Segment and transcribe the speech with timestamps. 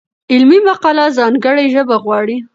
[0.33, 2.37] علمي مقاله ځانګړې ژبه غواړي.